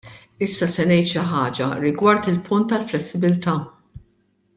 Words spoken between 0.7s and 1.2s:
se ngħid